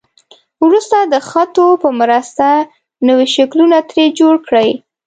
[0.65, 2.47] وروسته د خطو په مرسته
[3.07, 4.69] نوي شکلونه ترې جوړ کړئ.